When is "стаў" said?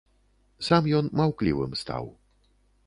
1.85-2.05